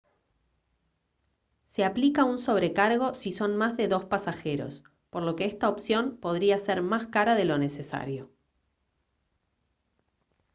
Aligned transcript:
se 1.67 1.83
aplica 1.85 2.23
un 2.23 2.39
sobrecargo 2.39 3.13
si 3.13 3.31
son 3.31 3.55
más 3.55 3.77
de 3.77 3.87
dos 3.87 4.03
pasajeros 4.05 4.81
por 5.11 5.21
lo 5.21 5.35
que 5.35 5.45
esta 5.45 5.69
opción 5.69 6.17
podría 6.17 6.57
ser 6.57 6.81
más 6.81 7.05
cara 7.05 7.35
de 7.35 7.45
lo 7.45 7.59
necesario 7.59 8.31